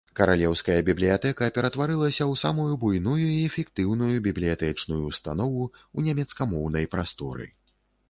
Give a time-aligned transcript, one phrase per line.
[0.17, 7.45] Каралеўская бібліятэка ператварылася ў самую буйную і эфектыўную бібліятэчную ўстанову ў нямецкамоўнай прасторы.